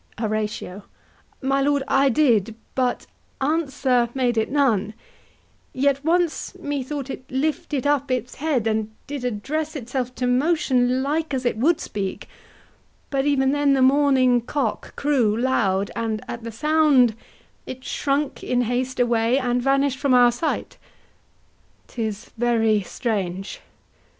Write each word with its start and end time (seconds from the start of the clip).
HORATIO. 0.17 0.81
My 1.43 1.61
lord, 1.61 1.83
I 1.87 2.09
did; 2.09 2.55
But 2.73 3.05
answer 3.39 4.09
made 4.15 4.35
it 4.35 4.49
none: 4.49 4.95
yet 5.73 6.03
once 6.03 6.57
methought 6.57 7.11
It 7.11 7.23
lifted 7.29 7.85
up 7.85 8.09
it 8.09 8.37
head, 8.37 8.65
and 8.65 8.89
did 9.05 9.23
address 9.23 9.75
Itself 9.75 10.15
to 10.15 10.25
motion, 10.25 11.03
like 11.03 11.35
as 11.35 11.45
it 11.45 11.55
would 11.55 11.79
speak. 11.79 12.27
But 13.11 13.27
even 13.27 13.51
then 13.51 13.73
the 13.73 13.83
morning 13.83 14.41
cock 14.41 14.95
crew 14.95 15.37
loud, 15.37 15.91
And 15.95 16.25
at 16.27 16.43
the 16.43 16.51
sound 16.51 17.13
it 17.67 17.83
shrunk 17.83 18.43
in 18.43 18.61
haste 18.63 18.99
away, 18.99 19.37
And 19.37 19.61
vanish'd 19.61 19.99
from 19.99 20.15
our 20.15 20.31
sight. 20.31 20.79
HAMLET. 20.79 21.87
'Tis 21.89 22.31
very 22.39 22.81
strange. 22.81 23.57
HORATIO. 23.57 23.67